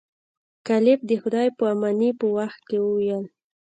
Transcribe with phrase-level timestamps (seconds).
[0.67, 3.23] کلایف د خدای په امانی په وخت کې وویل.